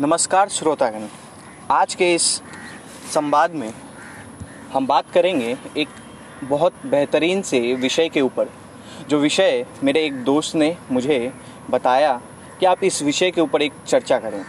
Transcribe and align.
नमस्कार 0.00 0.48
श्रोतागण। 0.48 1.06
आज 1.70 1.94
के 1.94 2.12
इस 2.14 2.22
संवाद 3.14 3.50
में 3.50 3.72
हम 4.72 4.86
बात 4.86 5.04
करेंगे 5.10 5.56
एक 5.76 5.88
बहुत 6.44 6.72
बेहतरीन 6.86 7.40
से 7.42 7.60
विषय 7.74 8.08
के 8.08 8.20
ऊपर। 8.20 8.48
जो 9.08 9.18
विषय 9.18 9.64
मेरे 9.84 10.04
एक 10.06 10.22
दोस्त 10.24 10.56
ने 10.56 10.76
मुझे 10.90 11.32
बताया 11.70 12.12
कि 12.60 12.66
आप 12.66 12.84
इस 12.84 13.02
विषय 13.02 13.30
के 13.30 13.40
ऊपर 13.40 13.62
एक 13.62 13.72
चर्चा 13.86 14.18
करें। 14.18 14.44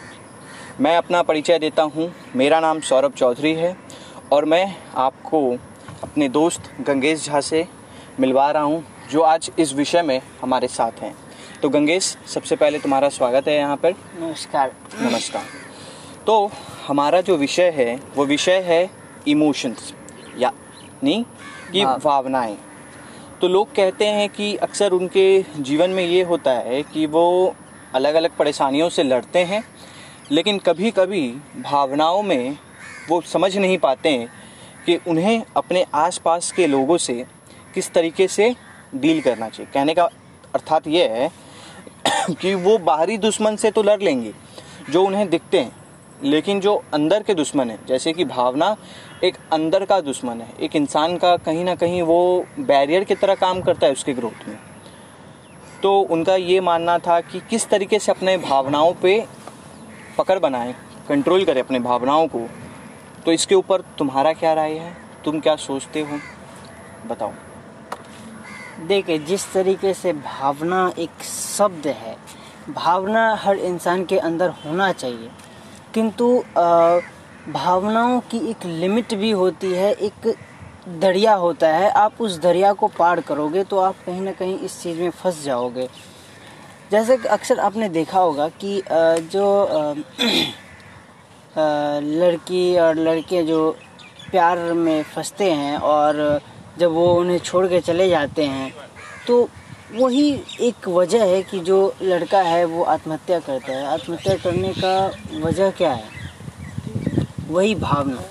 मैं 0.79 0.95
अपना 0.97 1.21
परिचय 1.21 1.59
देता 1.59 1.83
हूँ। 1.83 2.11
मेरा 2.35 2.59
नाम 2.59 2.79
सौरभ 2.79 3.13
चौधरी 3.13 3.53
है 3.53 3.75
और 4.31 4.45
मैं 4.45 4.75
आपको 4.95 5.49
अपने 6.03 6.29
दोस्त 6.29 6.71
गंगेश 6.81 7.25
झा 7.25 7.41
से 7.41 7.65
मिलवा 8.19 8.49
रहा 8.51 8.63
हूँ, 8.63 8.83
जो 9.11 9.21
आज 9.21 9.51
इस 9.59 9.73
विषय 9.73 10.01
में 10.01 10.21
हमारे 10.41 10.67
साथ 10.67 11.01
हैं। 11.01 11.15
तो 11.61 11.69
गंगेश 11.69 12.05
सबसे 12.27 12.55
पहले 12.55 12.79
तुम्हारा 12.79 13.07
स्वागत 13.09 13.47
है 13.47 13.55
यहाँ 13.55 13.75
पर। 13.75 13.93
नमस्कार। 14.19 14.71
नमस्कार। 15.01 15.43
तो 16.25 16.51
हमारा 16.87 17.21
जो 17.21 17.37
विषय 17.37 17.69
है 17.69 17.95
वो 18.15 18.25
विषय 18.25 18.59
है 18.61 18.89
इमोशंस 19.27 19.93
यानी 20.39 21.15
कि 21.71 21.85
भाव। 21.85 21.99
भावनाएँ। 21.99 22.57
तो 23.41 23.47
लोग 23.47 23.73
कहते 23.75 24.05
हैं 24.07 24.27
कि 24.29 24.55
अक्सर 24.57 24.91
उनके 24.91 25.45
जीवन 25.59 25.89
में 25.89 26.03
ये 26.05 26.21
होता 26.23 26.51
है 26.59 26.83
कि 26.83 27.05
वो 27.05 27.55
अलग 27.95 28.15
अलग 28.15 28.37
परेशानियों 28.37 28.89
से 28.89 29.03
लड़ते 29.03 29.43
हैं 29.43 29.63
लेकिन 30.31 30.59
कभी 30.59 30.91
कभी 30.91 31.29
भावनाओं 31.57 32.21
में 32.23 32.57
वो 33.09 33.21
समझ 33.23 33.55
नहीं 33.57 33.77
पाते 33.77 34.09
हैं 34.09 34.29
कि 34.85 34.99
उन्हें 35.07 35.41
अपने 35.57 35.85
आसपास 35.95 36.51
के 36.51 36.67
लोगों 36.67 36.97
से 36.99 37.25
किस 37.73 37.91
तरीके 37.93 38.27
से 38.27 38.55
डील 38.95 39.21
करना 39.21 39.49
चाहिए। 39.49 39.71
कहने 39.73 39.93
का 39.93 40.09
अर्थात 40.55 40.87
ये 40.87 41.07
है 41.07 41.29
कि 42.31 42.55
वो 42.55 42.77
बाहरी 42.77 43.17
दुश्मन 43.17 43.55
से 43.55 43.71
तो 43.71 43.83
लड़ 43.83 44.01
लेंगे, 44.01 44.33
जो 44.89 45.03
उन्हें 45.03 45.29
दिखते 45.29 45.59
हैं, 45.59 45.71
लेकिन 46.23 46.59
जो 46.59 46.83
अंदर 46.93 47.23
के 47.23 47.33
दुश्मन 47.33 47.69
है, 47.69 47.79
जैसे 47.87 48.13
कि 48.13 48.25
भावना 48.25 48.75
एक 49.23 49.37
अंदर 49.53 49.85
का 49.85 50.01
दुश्मन 50.01 50.41
है, 50.41 50.47
एक 50.61 50.75
इंसान 50.75 51.17
का 51.17 51.37
कहीं 51.37 51.65
ना 51.65 51.75
कहीं 51.75 52.01
वो 52.01 52.45
बैरियर 52.59 53.03
की 53.03 53.15
तरह 53.15 53.35
काम 53.35 53.61
करता 53.61 53.87
है 53.87 53.93
उसके 53.93 54.13
ग्रोथ 54.13 54.47
में। 54.47 54.57
तो 55.83 55.99
उनका 55.99 56.35
ये 56.35 56.59
मानना 56.61 56.97
था 56.97 57.21
कि 57.21 57.41
किस 57.49 57.69
तरीके 57.69 57.99
से 57.99 58.11
अपने 58.11 58.37
भावनाओं 58.37 58.93
पे 58.93 59.25
पकड़ 60.17 60.39
बनाएँ 60.39 60.75
कंट्रोल 61.09 61.45
करें 61.45 61.61
अपने 61.61 61.79
भावनाओं 61.79 62.27
को। 62.27 62.49
तो 63.25 63.31
इसके 63.31 63.55
ऊपर 63.55 63.81
तुम्हारा 63.81 64.33
क्या 64.33 64.53
राय 64.53 64.73
है? 64.73 64.97
तुम 65.25 65.39
क्या 65.39 65.55
सोचते 65.55 66.01
हो? 66.01 66.19
बताओ। 67.07 67.31
देखिए, 68.79 69.17
जिस 69.19 69.51
तरीके 69.53 69.93
से 69.93 70.11
भावना 70.13 70.91
एक 70.99 71.23
शब्द 71.23 71.87
है, 71.87 72.15
भावना 72.69 73.33
हर 73.41 73.57
इंसान 73.57 74.03
के 74.05 74.17
अंदर 74.19 74.49
होना 74.65 74.91
चाहिए। 74.93 75.29
किंतु 75.93 76.27
भावनाओं 77.53 78.19
की 78.31 78.37
एक 78.49 78.65
लिमिट 78.65 79.13
भी 79.15 79.31
होती 79.31 79.71
है, 79.73 79.91
एक 79.93 80.35
दरिया 81.01 81.33
होता 81.35 81.67
है। 81.67 81.89
आप 81.91 82.21
उस 82.21 82.37
दरिया 82.41 82.73
को 82.73 82.87
पार 82.97 83.21
करोगे 83.21 83.63
तो 83.63 83.79
आप 83.79 83.95
कहीं 84.05 84.21
ना 84.21 84.31
कहीं 84.31 84.57
इस 84.59 84.81
चीज़ 84.83 84.99
में 85.01 85.09
फंस 85.11 85.43
जाओगे। 85.43 85.87
जैसे 86.91 87.15
अक्सर 87.29 87.59
आपने 87.59 87.89
देखा 87.89 88.19
होगा 88.19 88.47
कि 88.63 88.81
जो 89.33 89.45
लड़की 92.21 92.77
और 92.77 92.95
लड़के 92.97 93.43
जो 93.43 93.69
प्यार 94.31 94.57
में 94.73 95.03
फंसते 95.03 95.51
हैं 95.51 95.77
और 95.77 96.39
जब 96.79 96.91
वो 96.91 97.13
उन्हें 97.13 97.39
छोड़ 97.39 97.67
के 97.67 97.79
चले 97.79 98.09
जाते 98.09 98.43
हैं 98.43 98.73
तो 99.27 99.49
वही 99.95 100.41
एक 100.59 100.87
वजह 100.87 101.23
है 101.23 101.41
कि 101.41 101.59
जो 101.59 101.95
लड़का 102.01 102.41
है 102.41 102.65
वो 102.65 102.83
आत्महत्या 102.83 103.39
करता 103.39 103.71
है। 103.71 103.85
आत्महत्या 103.85 104.35
करने 104.35 104.73
का 104.77 105.11
वजह 105.43 105.69
क्या 105.71 105.91
है? 105.93 106.03
वही 107.49 107.75
भावना। 107.75 108.23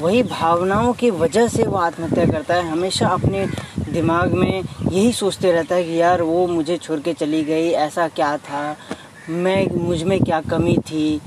वही 0.00 0.22
भावनाओं 0.22 0.92
की 0.92 1.10
वजह 1.10 1.48
से 1.48 1.62
वो 1.62 1.76
आत्महत्या 1.76 2.26
करता 2.26 2.54
है। 2.54 2.70
हमेशा 2.70 3.08
अपने 3.08 3.46
दिमाग 3.88 4.32
में 4.32 4.62
यही 4.92 5.12
सोचते 5.12 5.52
रहता 5.52 5.74
है 5.74 5.84
कि 5.84 6.00
यार, 6.00 6.22
वो 6.22 6.46
मुझे 6.46 6.76
छोड़ 6.76 7.00
के 7.00 7.12
चली 7.12 7.42
गई, 7.44 7.70
ऐसा 7.70 8.08
क्या 8.08 8.36
था? 8.36 8.76
मैं, 9.28 9.66
मुझमें 9.70 10.20
क्या 10.20 10.40
कमी 10.40 10.78
थी? 10.78 11.20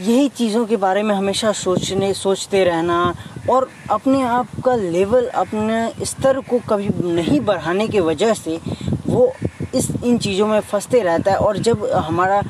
यही 0.00 0.28
चीज़ों 0.28 0.66
के 0.66 0.76
बारे 0.76 1.02
में 1.02 1.14
हमेशा 1.14 1.52
सोचने, 1.52 2.14
सोचते 2.14 2.64
रहना 2.64 3.14
और 3.50 3.68
अपने 3.90 4.22
आप 4.22 4.48
का 4.64 4.74
लेवल, 4.74 5.26
अपने 5.26 6.04
स्तर 6.04 6.40
को 6.40 6.58
कभी 6.68 6.88
नहीं 7.04 7.40
बढ़ाने 7.40 7.88
की 7.88 8.00
वजह 8.00 8.34
से 8.34 8.58
वो 9.06 9.32
इस, 9.74 9.90
इन 10.04 10.18
चीज़ों 10.18 10.46
में 10.46 10.60
फंसते 10.62 11.00
रहता 11.02 11.30
है। 11.30 11.38
और 11.38 11.58
जब 11.58 11.84
हमारा 11.86 12.42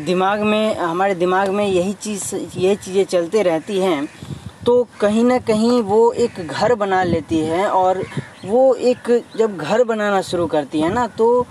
दिमाग 0.00 0.40
में, 0.42 0.76
हमारे 0.76 1.14
दिमाग 1.14 1.48
में 1.50 1.66
यही 1.66 1.92
चीज़, 1.94 2.34
यही 2.34 2.76
चीज़ें 2.76 3.04
चलते 3.06 3.42
रहती 3.42 3.78
हैं 3.78 4.08
तो 4.66 4.86
कहीं 5.00 5.24
ना 5.24 5.38
कहीं 5.40 5.80
वो 5.82 6.10
एक 6.14 6.40
घर 6.40 6.74
बना 6.74 7.02
लेती 7.04 7.38
है। 7.40 7.66
और 7.68 8.02
वो 8.44 8.74
एक, 8.74 9.08
जब 9.36 9.56
घर 9.56 9.84
बनाना 9.84 10.20
शुरू 10.22 10.46
करती 10.46 10.80
है 10.80 10.92
ना 10.92 11.06
तो 11.18 11.46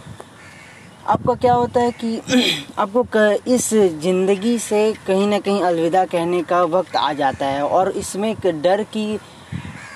आपका 1.09 1.33
क्या 1.35 1.53
होता 1.53 1.81
है 1.81 1.91
कि 2.03 2.21
आपको 2.79 3.51
इस 3.53 3.69
ज़िंदगी 4.01 4.57
से 4.59 4.81
कहीं 5.07 5.27
ना 5.27 5.39
कहीं 5.39 5.61
अलविदा 5.61 6.03
कहने 6.05 6.41
का 6.43 6.61
वक्त 6.63 6.95
आ 6.95 7.11
जाता 7.13 7.45
है 7.45 7.63
और 7.67 7.89
इसमें 7.97 8.29
एक 8.29 8.45
डर 8.61 8.83
की 8.95 9.19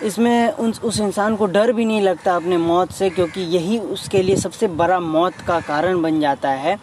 इसमें 0.03 0.51
उन 0.53 0.73
उस 0.83 0.99
इंसान 0.99 1.35
को 1.35 1.45
डर 1.47 1.71
भी 1.73 1.85
नहीं 1.85 2.01
लगता 2.01 2.35
अपने 2.35 2.57
मौत 2.57 2.91
से 2.91 3.09
क्योंकि 3.09 3.41
यही 3.55 3.77
उसके 3.95 4.21
लिए 4.23 4.35
सबसे 4.35 4.67
बड़ा 4.79 4.99
मौत 4.99 5.33
का 5.47 5.59
कारण 5.59 6.01
बन 6.01 6.19
जाता 6.19 6.49
है। 6.63 6.77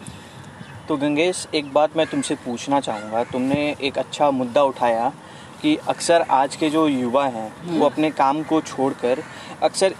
तो 0.87 0.97
गंगेश 0.97 1.47
एक 1.55 1.73
बात 1.73 1.97
मैं 1.97 2.05
तुमसे 2.07 2.35
पूछना 2.45 2.79
चाहूँगा। 2.79 3.23
तुमने 3.23 3.75
एक 3.81 3.97
अच्छा 3.97 4.31
मुद्दा 4.31 4.63
उठाया 4.63 5.11
कि 5.61 5.75
अक्सर 5.89 6.25
आज 6.31 6.55
के 6.55 6.69
जो 6.69 6.87
युवा 6.87 7.25
हैं 7.27 7.51
वो 7.69 7.85
अपने 7.85 8.09
काम 8.13 8.41
को 8.43 8.61
छोड़कर 8.63 9.23
अक्सर 9.63 9.95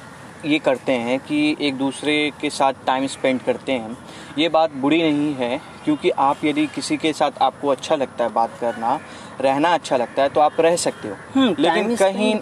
ये 0.46 0.59
करते 0.59 0.91
हैं 0.91 1.19
कि 1.19 1.56
एक 1.62 1.78
दूसरे 1.78 2.16
के 2.41 2.50
साथ 2.50 2.74
टाइम 2.85 3.07
स्पेंड 3.07 3.41
करते 3.41 3.72
हैं 3.72 3.97
ये 4.38 4.50
बात 4.50 4.72
बुरी 4.75 5.02
नहीं 5.02 5.34
है 5.35 5.59
क्योंकि 5.85 6.09
आप 6.19 6.44
यदि 6.46 6.66
किसी 6.68 6.97
के 6.97 7.12
साथ 7.13 7.41
आपको 7.41 7.68
अच्छा 7.68 7.96
लगता 7.96 8.24
है 8.24 8.31
बात 8.34 8.57
करना 8.62 9.00
रहना 9.41 9.74
अच्छा 9.74 9.97
लगता 9.97 10.24
है 10.24 10.29
तो 10.29 10.41
आप 10.41 10.59
रह 10.62 10.75
सकते 10.75 11.07
हो 11.07 11.16
हम्म, 11.35 11.56
लेकिन 11.59 11.96
कहीं। 11.96 12.34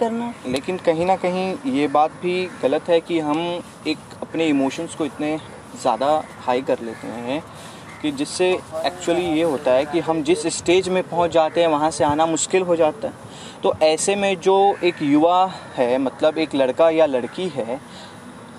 लेकिन 0.47 0.77
कहीं 0.77 1.05
ना 1.05 1.15
कहीं 1.15 1.73
ये 1.73 1.87
बात 1.87 2.11
भी 2.21 2.43
गलत 2.63 2.89
है 2.89 2.99
कि 3.01 3.19
हम 3.19 3.39
एक 3.87 3.97
अपने 4.21 4.47
इमोशंस 4.47 4.95
को 4.95 5.05
इतने 5.05 5.37
ज़्यादा 5.81 6.23
हाई 6.45 6.61
कर 6.61 6.79
लेते 6.79 7.07
हैं 7.07 7.41
कि 8.01 8.11
जिससे 8.11 8.51
एक्चुअली 8.85 9.25
ये 9.25 9.43
होता 9.43 9.71
है 9.71 9.85
कि 9.85 9.99
हम 9.99 10.23
जिस 10.23 10.45
स्टेज 10.57 10.89
में 10.89 11.01
पहुँच 11.03 11.31
जाते 11.31 11.61
हैं 11.61 11.67
वहाँ 11.67 11.91
से 11.91 12.03
आना 12.03 12.25
मुश्किल 12.25 12.61
हो 12.61 12.75
जाता 12.75 13.07
है। 13.07 13.13
तो 13.63 13.73
ऐसे 13.83 14.15
में 14.15 14.35
जो 14.39 14.75
एक 14.83 15.01
युवा 15.01 15.45
है 15.75 15.97
मतलब 15.97 16.37
एक 16.37 16.55
लड़का 16.55 16.89
या 16.89 17.05
लड़की 17.05 17.47
है 17.47 17.79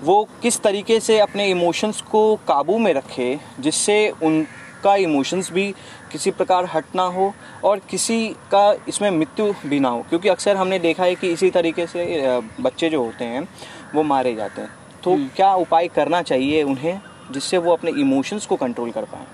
वो 0.02 0.22
किस 0.42 0.60
तरीके 0.60 0.98
से 1.00 1.18
अपने 1.18 1.46
इमोशंस 1.46 2.00
को 2.00 2.36
काबू 2.48 2.78
में 2.78 2.92
रखे 2.94 3.38
जिससे 3.60 3.96
उनका 4.22 4.94
इमोशंस 4.96 5.50
भी 5.52 5.66
किसी 6.12 6.30
प्रकार 6.30 6.68
हट 6.74 6.84
ना 6.96 7.02
हो 7.02 7.32
और 7.64 7.80
किसी 7.90 8.26
का 8.52 8.72
इसमें 8.88 9.10
मृत्यु 9.10 9.52
भी 9.66 9.80
ना 9.80 9.88
हो? 9.88 10.02
क्योंकि 10.08 10.28
अक्सर 10.28 10.56
हमने 10.56 10.78
देखा 10.78 11.04
है 11.04 11.14
कि 11.14 11.32
इसी 11.32 11.50
तरीके 11.50 11.86
से 11.86 12.40
बच्चे 12.60 12.88
जो 12.90 13.02
होते 13.04 13.24
हैं 13.24 13.48
वो 13.94 14.02
मारे 14.02 14.34
जाते 14.34 14.60
हैं। 14.60 14.70
तो 15.04 15.16
क्या 15.36 15.54
उपाय 15.54 15.88
करना 15.88 16.22
चाहिए 16.22 16.62
उन्हें? 16.62 17.00
जिससे 17.30 17.58
वो 17.58 17.72
अपने 17.72 17.90
इमोशंस 18.00 18.46
को 18.46 18.56
कंट्रोल 18.56 18.90
कर 18.90 19.04
पाए। 19.04 19.26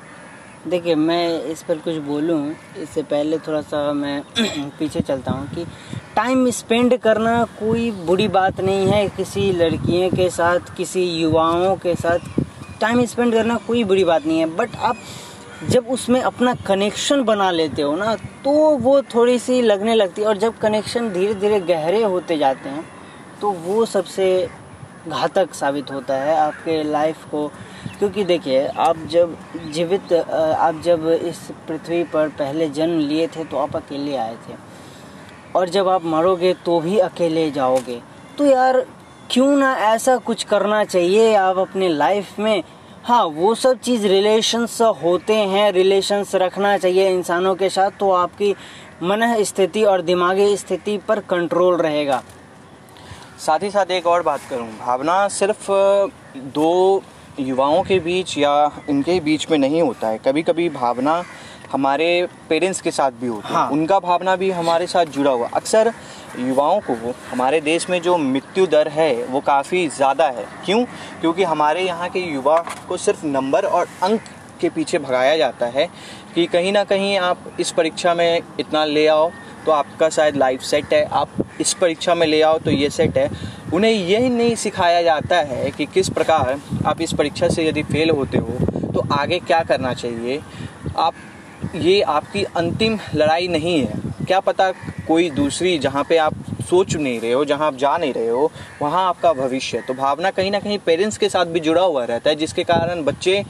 देखिए, 0.66 0.94
मैं 0.94 1.42
इस 1.44 1.62
पर 1.62 1.78
कुछ 1.78 1.96
बोलूँ, 2.04 2.54
इससे 2.78 3.02
पहले 3.04 3.38
थोड़ा 3.38 3.60
सा 3.62 3.92
मैं 3.94 4.22
पीछे 4.78 5.00
चलता 5.00 5.32
हूँ 5.32 5.48
कि 5.48 5.64
टाइम 6.16 6.48
स्पेंड 6.52 6.96
करना 6.98 7.42
कोई 7.58 7.90
बुरी 8.06 8.26
बात 8.30 8.60
नहीं 8.60 8.86
है 8.86 9.06
किसी 9.08 9.50
लड़कियों 9.52 10.10
के 10.10 10.28
साथ, 10.30 10.76
किसी 10.76 11.04
युवाओं 11.12 11.76
के 11.76 11.94
साथ। 11.94 12.18
टाइम 12.80 13.04
स्पेंड 13.06 13.32
करना 13.32 13.56
कोई 13.66 13.84
बुरी 13.84 14.04
बात 14.04 14.26
नहीं 14.26 14.38
है 14.38 14.46
बट 14.56 14.76
आप 14.78 14.96
जब 15.70 15.86
उसमें 15.90 16.20
अपना 16.20 16.54
कनेक्शन 16.66 17.22
बना 17.24 17.50
लेते 17.50 17.82
हो 17.82 17.94
ना 17.96 18.14
तो 18.44 18.52
वो 18.78 19.00
थोड़ी 19.14 19.38
सी 19.38 19.60
लगने 19.62 19.94
लगती 19.94 20.22
है। 20.22 20.28
और 20.28 20.36
जब 20.38 20.58
कनेक्शन 20.58 21.08
धीरे 21.12 21.34
धीरे 21.34 21.60
गहरे 21.62 22.02
होते 22.02 22.36
जाते 22.38 22.68
हैं 22.68 22.84
तो 23.40 23.50
वो 23.52 23.84
सबसे 23.86 24.26
घातक 25.08 25.54
साबित 25.54 25.90
होता 25.92 26.14
है 26.16 26.36
आपके 26.38 26.82
लाइफ 26.82 27.24
को। 27.30 27.50
क्योंकि 27.88 28.24
देखिए, 28.24 28.66
आप 28.66 28.96
जब 29.10 29.36
जीवित 29.72 30.12
आप 30.12 30.80
जब 30.84 31.06
इस 31.22 31.38
पृथ्वी 31.68 32.02
पर 32.04 32.28
पहले 32.28 32.68
जन्म 32.68 32.98
लिए 32.98 33.26
थे 33.26 33.44
तो 33.44 33.56
आप 33.56 33.76
अकेले 33.76 34.16
आए 34.16 34.34
थे। 34.48 34.54
और 35.54 35.68
जब 35.68 35.88
आप 35.88 36.04
मरोगे 36.04 36.52
तो 36.64 36.80
भी 36.80 36.98
अकेले 36.98 37.50
जाओगे। 37.50 38.00
तो 38.38 38.46
यार, 38.46 38.84
क्यों 39.30 39.56
ना 39.56 39.72
ऐसा 39.84 40.16
कुछ 40.16 40.42
करना 40.44 40.84
चाहिए 40.84 41.34
आप 41.34 41.58
अपने 41.58 41.88
लाइफ 41.88 42.38
में? 42.38 42.62
हाँ 43.04 43.24
वो 43.26 43.54
सब 43.54 43.78
चीज़ 43.80 44.06
रिलेशंस 44.06 44.80
होते 45.02 45.34
हैं 45.34 45.70
रिलेशंस 45.72 46.34
रखना 46.34 46.76
चाहिए 46.78 47.10
इंसानों 47.10 47.54
के 47.54 47.68
साथ 47.68 47.90
तो 48.00 48.10
आपकी 48.10 48.54
मन 49.02 49.42
स्थिति 49.42 49.82
और 49.84 50.02
दिमागी 50.02 50.56
स्थिति 50.56 50.96
पर 50.98 51.20
कंट्रोल 51.20 51.76
रहेगा। 51.76 52.22
साथ 53.38 53.62
ही 53.62 53.70
साथ 53.70 53.90
एक 53.90 54.06
और 54.06 54.22
बात 54.22 54.40
करूँ। 54.50 54.68
भावना 54.78 55.26
सिर्फ़ 55.28 55.70
दो 56.36 57.02
युवाओं 57.38 57.82
के 57.82 57.98
बीच 57.98 58.36
या 58.38 58.70
इनके 58.90 59.18
बीच 59.20 59.46
में 59.50 59.56
नहीं 59.58 59.80
होता 59.82 60.08
है। 60.08 60.18
कभी 60.18 60.42
कभी 60.42 60.68
भावना 60.70 61.22
हमारे 61.72 62.06
पेरेंट्स 62.48 62.80
के 62.80 62.90
साथ 62.90 63.12
भी 63.20 63.26
होती 63.26 63.48
है। 63.48 63.54
हाँ। 63.54 63.68
उनका 63.70 63.98
भावना 64.00 64.36
भी 64.36 64.50
हमारे 64.50 64.86
साथ 64.86 65.06
जुड़ा 65.06 65.30
हुआ। 65.30 65.48
अक्सर 65.54 65.92
युवाओं 66.38 66.80
को 66.80 67.14
हमारे 67.30 67.60
देश 67.60 67.88
में 67.90 68.00
जो 68.02 68.16
मृत्यु 68.18 68.66
दर 68.66 68.88
है 68.88 69.12
वो 69.24 69.40
काफ़ी 69.42 69.86
ज़्यादा 69.88 70.28
है। 70.28 70.44
क्यों? 70.64 70.84
क्योंकि 71.20 71.42
हमारे 71.44 71.82
यहाँ 71.82 72.08
के 72.08 72.20
युवा 72.22 72.56
को 72.88 72.96
सिर्फ़ 72.96 73.26
नंबर 73.26 73.64
और 73.66 73.86
अंक 74.02 74.20
के 74.60 74.68
पीछे 74.68 74.98
भगाया 74.98 75.36
जाता 75.36 75.66
है 75.68 75.88
कि 76.34 76.46
कहीं 76.46 76.72
ना 76.72 76.84
कहीं 76.84 77.16
आप 77.18 77.44
इस 77.60 77.70
परीक्षा 77.72 78.14
में 78.14 78.40
इतना 78.60 78.84
ले 78.84 79.06
आओ 79.08 79.30
तो 79.66 79.72
आपका 79.72 80.08
शायद 80.10 80.36
लाइफ 80.36 80.60
सेट 80.62 80.92
है। 80.92 81.04
आप 81.04 81.28
इस 81.60 81.72
परीक्षा 81.74 82.14
में 82.14 82.26
ले 82.26 82.40
आओ 82.42 82.58
तो 82.58 82.70
ये 82.70 82.90
सेट 82.90 83.16
है। 83.18 83.28
उन्हें 83.74 83.92
यही 83.92 84.28
नहीं 84.28 84.54
सिखाया 84.54 85.02
जाता 85.02 85.36
है 85.36 85.70
कि 85.70 85.86
किस 85.86 86.08
प्रकार 86.08 86.60
आप 86.86 87.00
इस 87.00 87.12
परीक्षा 87.12 87.48
से 87.48 87.68
यदि 87.68 87.82
फेल 87.82 88.10
होते 88.10 88.38
हो 88.38 88.58
तो 88.92 89.02
आगे 89.12 89.38
क्या 89.38 89.62
करना 89.62 89.94
चाहिए? 89.94 90.40
आप, 90.98 91.14
ये 91.74 92.00
आपकी 92.00 92.44
अंतिम 92.44 92.98
लड़ाई 93.14 93.48
नहीं 93.48 93.80
है। 93.80 94.24
क्या 94.26 94.40
पता 94.40 94.70
कोई 95.08 95.30
दूसरी 95.30 95.78
जहाँ 95.78 96.04
पे 96.08 96.16
आप 96.16 96.34
सोच 96.70 96.96
नहीं 96.96 97.20
रहे 97.20 97.32
हो 97.32 97.44
जहाँ 97.44 97.66
आप 97.66 97.76
जा 97.76 97.96
नहीं 97.96 98.12
रहे 98.12 98.28
हो 98.28 98.50
वहाँ 98.82 99.06
आपका 99.08 99.32
भविष्य 99.32 99.76
है। 99.78 99.82
तो 99.86 99.94
भावना 99.94 100.30
कहीं 100.30 100.50
ना 100.50 100.58
कहीं 100.60 100.78
पेरेंट्स 100.86 101.18
के 101.18 101.28
साथ 101.28 101.46
भी 101.54 101.60
जुड़ा 101.60 101.82
हुआ 101.82 102.04
रहता 102.04 102.30
है 102.30 102.36
जिसके 102.36 102.64
कारण 102.64 103.02
बच्चे 103.04 103.42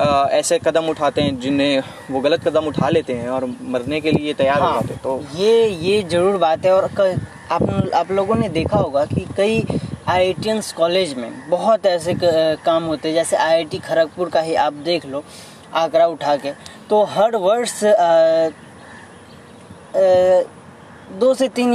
आ, 0.00 0.24
ऐसे 0.30 0.58
कदम 0.58 0.88
उठाते 0.90 1.22
हैं 1.22 1.38
जिन्हें 1.40 1.82
वो 2.10 2.20
गलत 2.20 2.48
कदम 2.48 2.66
उठा 2.66 2.88
लेते 2.88 3.12
हैं 3.14 3.28
और 3.28 3.44
मरने 3.62 4.00
के 4.00 4.12
लिए 4.12 4.32
तैयार 4.34 4.60
हो 4.60 4.66
हाँ, 4.66 4.80
जाते 4.80 4.94
हैं। 4.94 5.02
तो 5.02 5.20
ये 5.36 5.66
ये 5.68 6.02
ज़रूर 6.02 6.36
बात 6.38 6.64
है 6.66 6.72
और 6.72 6.88
क- 7.00 7.26
आप 7.52 7.92
आप 7.94 8.10
लोगों 8.12 8.34
ने 8.34 8.48
देखा 8.48 8.78
होगा 8.78 9.04
कि 9.04 9.26
कई 9.36 9.64
आई 10.08 10.34
कॉलेज 10.76 11.14
में 11.18 11.30
बहुत 11.50 11.86
ऐसे 11.86 12.14
काम 12.22 12.84
होते 12.84 13.08
हैं। 13.08 13.14
जैसे 13.14 13.36
आईआईटी 13.36 13.78
खड़गपुर 13.78 14.30
का 14.30 14.40
ही 14.40 14.54
आप 14.54 14.72
देख 14.88 15.06
लो 15.06 15.22
आंकड़ा 15.74 16.06
उठा 16.06 16.36
के। 16.36 16.50
तो 16.90 17.02
हर 17.10 17.36
वर्ष 17.36 17.80
दो 21.10 21.32
से 21.34 21.48
तीन 21.48 21.72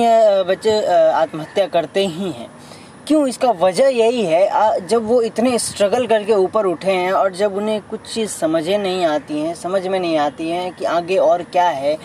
बच्चे 0.47 0.71
आत्महत्या 1.11 1.65
करते 1.67 2.05
ही 2.07 2.31
हैं। 2.31 2.49
क्यों? 3.07 3.27
इसका 3.27 3.51
वजह 3.51 3.87
यही 3.87 4.23
है 4.25 4.87
जब 4.87 5.05
वो 5.07 5.21
इतने 5.21 5.57
स्ट्रगल 5.59 6.07
करके 6.07 6.33
ऊपर 6.33 6.65
उठे 6.65 6.91
हैं 6.91 7.11
और 7.11 7.35
जब 7.35 7.55
उन्हें 7.57 7.81
कुछ 7.81 8.13
चीज़ 8.13 8.29
समझे 8.29 8.77
नहीं 8.77 9.05
आती 9.05 9.39
हैं, 9.39 9.53
समझ 9.55 9.85
में 9.87 9.99
नहीं 9.99 10.17
आती 10.17 10.49
हैं 10.49 10.71
कि 10.73 10.85
आगे 10.85 11.17
और 11.17 11.43
क्या 11.43 11.67
है, 11.69 11.97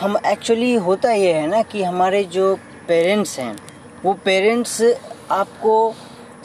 हम 0.00 0.16
एक्चुअली 0.26 0.74
होता 0.76 1.12
ये 1.12 1.32
है 1.32 1.46
ना 1.46 1.62
कि 1.62 1.82
हमारे 1.82 2.22
जो 2.24 2.54
पेरेंट्स 2.88 3.38
हैं, 3.38 3.56
वो 4.04 4.12
पेरेंट्स 4.24 4.82
आपको 5.30 5.94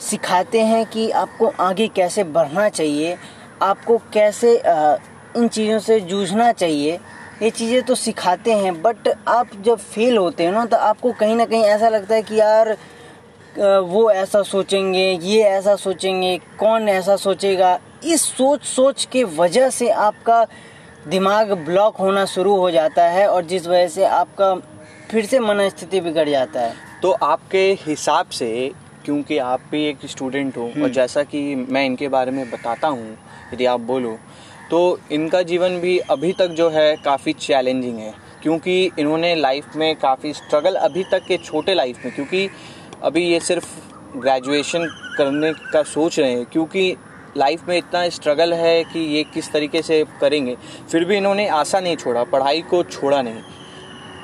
सिखाते 0.00 0.60
हैं 0.60 0.84
कि 0.86 1.10
आपको 1.10 1.52
आगे 1.60 1.88
कैसे 1.88 2.24
बढ़ना 2.26 2.68
चाहिए, 2.68 3.16
आपको 3.62 3.98
कैसे 4.12 4.54
इन 5.36 5.48
चीज़ों 5.48 5.78
से 5.78 6.00
जूझना 6.00 6.52
चाहिए 6.52 6.98
ये 7.42 7.50
चीज़ें 7.50 7.82
तो 7.82 7.94
सिखाते 7.94 8.52
हैं 8.52 8.82
बट 8.82 9.08
आप 9.28 9.48
जब 9.62 9.78
फेल 9.78 10.16
होते 10.16 10.44
हैं 10.44 10.52
ना 10.52 10.64
तो 10.66 10.76
आपको 10.76 11.12
कहीं 11.12 11.36
ना 11.36 11.44
कहीं 11.44 11.64
ऐसा 11.64 11.88
लगता 11.88 12.14
है 12.14 12.22
कि 12.22 12.40
यार 12.40 12.76
वो 13.82 14.10
ऐसा 14.10 14.42
सोचेंगे 14.42 15.10
ये 15.22 15.42
ऐसा 15.42 15.76
सोचेंगे 15.76 16.36
कौन 16.58 16.88
ऐसा 16.88 17.16
सोचेगा? 17.16 17.78
इस 18.04 18.22
सोच 18.22 18.62
सोच 18.62 19.04
के 19.12 19.24
वजह 19.24 19.70
से 19.70 19.88
आपका 19.90 20.46
दिमाग 21.08 21.52
ब्लॉक 21.52 21.96
होना 21.96 22.24
शुरू 22.24 22.56
हो 22.56 22.70
जाता 22.70 23.04
है 23.04 23.26
और 23.28 23.44
जिस 23.44 23.66
वजह 23.66 23.88
से 23.88 24.04
आपका 24.04 24.54
फिर 25.10 25.26
से 25.26 25.38
मन 25.38 25.68
स्थिति 25.68 26.00
बिगड़ 26.00 26.28
जाता 26.28 26.60
है। 26.60 26.74
तो 27.02 27.10
आपके 27.10 27.78
हिसाब 27.80 28.26
से 28.26 28.72
क्योंकि 29.04 29.38
आप 29.38 29.60
भी 29.70 29.84
एक 29.84 29.98
स्टूडेंट 30.06 30.56
हो 30.56 30.70
और 30.82 30.88
जैसा 30.88 31.22
कि 31.22 31.54
मैं 31.54 31.84
इनके 31.86 32.08
बारे 32.08 32.30
में 32.30 32.50
बताता 32.50 32.88
हूँ 32.88 33.16
यदि 33.54 33.66
आप 33.66 33.80
बोलो 33.80 34.18
तो 34.72 34.98
इनका 35.12 35.40
जीवन 35.42 35.78
भी 35.80 35.98
अभी 36.10 36.32
तक 36.32 36.48
जो 36.48 36.68
है 36.70 36.94
काफ़ी 36.96 37.32
चैलेंजिंग 37.32 37.98
है, 37.98 38.12
क्योंकि 38.42 38.90
इन्होंने 38.98 39.34
लाइफ 39.34 39.76
में 39.76 39.94
काफ़ी 39.96 40.32
स्ट्रगल 40.34 40.74
अभी 40.76 41.02
तक 41.04 41.24
के 41.28 41.36
छोटे 41.38 41.74
लाइफ 41.74 42.04
में, 42.04 42.14
क्योंकि 42.14 42.48
अभी 43.02 43.24
ये 43.24 43.40
सिर्फ़ 43.40 43.66
ग्रेजुएशन 44.16 44.86
करने 45.18 45.52
का 45.72 45.82
सोच 45.84 46.18
रहे 46.20 46.30
हैं, 46.30 46.44
क्योंकि 46.46 46.96
लाइफ 47.36 47.68
में 47.68 47.76
इतना 47.76 48.08
स्ट्रगल 48.08 48.54
है 48.54 48.82
कि 48.84 49.00
ये 49.16 49.24
किस 49.24 49.52
तरीके 49.52 49.82
से 49.82 50.02
करेंगे। 50.20 50.56
फिर 50.92 51.04
भी 51.04 51.16
इन्होंने 51.16 51.48
आशा 51.50 51.80
नहीं 51.80 51.96
छोड़ा, 51.96 52.24
पढ़ाई 52.24 52.62
को 52.62 52.82
छोड़ा 52.84 53.22
नहीं। 53.22 53.42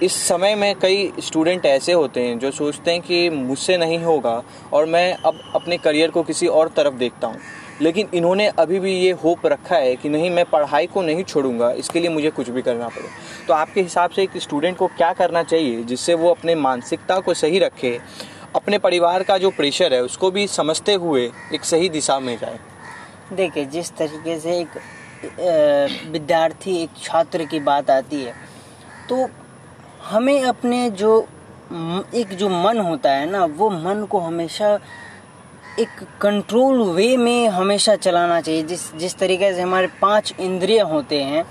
इस 0.03 0.17
समय 0.29 0.55
में 0.55 0.75
कई 0.75 1.13
स्टूडेंट 1.21 1.67
ऐसे 1.67 1.93
होते 1.93 2.21
हैं 2.21 2.39
जो 2.39 2.51
सोचते 2.53 2.91
हैं 2.91 3.01
कि 3.03 3.29
मुझसे 3.31 3.77
नहीं 3.77 3.99
होगा 3.99 4.43
और 4.73 4.87
मैं 4.87 5.13
अब 5.15 5.41
अपने 5.55 5.79
करियर 5.79 6.11
को 6.11 6.23
किसी 6.23 6.47
और 6.47 6.69
तरफ़ 6.69 6.95
देखता 6.95 7.27
हूँ। 7.27 7.41
लेकिन 7.83 8.09
इन्होंने 8.15 8.47
अभी 8.59 8.79
भी 8.81 8.93
ये 8.95 9.11
होप 9.15 9.47
रखा 9.47 9.77
है 9.77 9.95
कि 9.97 10.09
नहीं, 10.09 10.31
मैं 10.31 10.45
पढ़ाई 10.45 10.87
को 10.87 11.03
नहीं 11.03 11.25
छोड़ूँगा, 11.25 11.71
इसके 11.73 12.01
लिए 12.01 12.11
मुझे 12.11 12.31
कुछ 12.31 12.49
भी 12.49 12.63
करना 12.63 12.89
पड़े। 12.89 13.09
तो 13.49 13.55
आपके 13.55 13.83
हिसाब 13.83 14.11
से 14.11 14.23
एक 14.23 14.37
स्टूडेंट 14.39 14.77
को 14.77 14.87
क्या 14.89 15.13
करना 15.15 15.43
चाहिए 15.45 15.83
जिससे 15.85 16.15
वो 16.15 16.31
अपने 16.31 16.55
मानसिकता 16.57 17.19
को 17.21 17.35
सही 17.37 17.59
रखे, 17.59 17.99
अपने 18.57 18.79
परिवार 18.79 19.23
का 19.23 19.39
जो 19.39 19.51
प्रेशर 19.53 19.95
है 19.95 20.03
उसको 20.03 20.31
भी 20.31 20.47
समझते 20.49 20.95
हुए 20.97 21.31
एक 21.55 21.65
सही 21.65 21.89
दिशा 21.91 22.19
में 22.21 22.37
जाए? 22.39 22.59
देखिए, 23.33 23.65
जिस 23.67 23.91
तरीके 23.97 24.39
से 24.41 24.59
एक 24.61 24.79
विद्यार्थी, 26.09 26.77
एक 26.83 26.91
छात्र 27.03 27.45
की 27.45 27.61
बात 27.61 27.91
आती 27.91 28.23
है 28.23 28.35
तो 29.09 29.29
हमें 30.05 30.43
अपने 30.45 30.89
जो 30.93 31.19
एक 32.15 32.29
जो 32.33 32.49
मन 32.49 32.79
होता 32.79 33.11
है 33.11 33.31
ना, 33.31 33.45
वो 33.45 33.71
मन 33.71 34.05
को 34.11 34.19
हमेशा 34.21 34.79
एक 35.79 36.03
कंट्रोल 36.21 36.83
वे 36.93 37.17
में 37.17 37.49
हमेशा 37.49 37.95
चलाना 37.97 38.41
चाहिए। 38.41 38.63
जिस 38.63 38.93
जिस 38.95 39.17
तरीके 39.19 39.53
से 39.55 39.63
हमारे 39.63 39.87
पाँच 40.01 40.35
इंद्रिय 40.41 40.81
होते 40.83 41.23
हैं, 41.23 41.45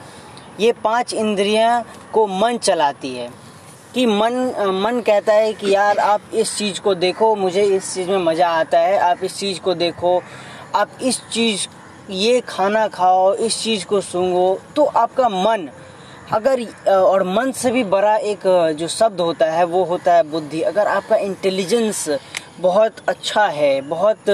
ये 0.60 0.72
पाँच 0.84 1.14
इंद्रियाँ 1.14 1.84
को 2.14 2.26
मन 2.28 2.58
चलाती 2.58 3.16
है 3.16 3.30
कि 3.96 4.06
मन 4.06 4.34
मन 4.84 5.02
कहता 5.02 5.34
है 5.34 5.54
कि 5.54 5.74
यार 5.74 5.98
आप 6.00 6.22
इस 6.34 6.58
चीज़ 6.58 6.82
को 6.82 6.96
देखो, 6.96 7.36
मुझे 7.36 7.64
इस 7.66 7.94
चीज़ 7.94 8.10
में 8.10 8.18
मज़ा 8.18 8.48
आता 8.50 8.80
है, 8.80 8.98
आप 9.00 9.24
इस 9.24 9.38
चीज़ 9.38 9.60
को 9.60 9.74
देखो, 9.76 10.22
आप 10.76 10.90
इस 11.02 11.22
चीज़, 11.32 11.68
ये 12.10 12.40
खाना 12.42 12.88
खाओ, 12.88 13.34
इस 13.36 13.62
चीज़ 13.64 13.86
को 13.86 14.02
सूंघो 14.02 14.60
तो 14.76 14.86
आपका 14.86 15.30
मन, 15.30 15.68
अगर 16.34 16.64
और 16.90 17.24
मन 17.26 17.52
से 17.52 17.72
भी 17.72 17.84
बड़ा 17.86 18.16
एक, 18.16 18.40
जो 18.80 18.88
शब्द 18.88 19.22
होता 19.22 19.46
है, 19.46 19.64
वो 19.66 19.84
होता 19.84 20.14
है 20.14 20.24
बुद्धि। 20.24 20.62
अगर 20.64 20.88
आपका 20.88 21.16
इंटेलिजेंस 21.18 22.08
बहुत 22.60 23.00
अच्छा 23.10 23.46
है, 23.48 23.80
बहुत 23.84 24.30